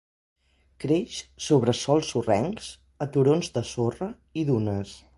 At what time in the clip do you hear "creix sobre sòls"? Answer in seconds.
0.83-2.09